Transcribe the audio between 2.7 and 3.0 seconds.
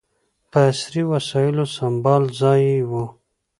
یې و.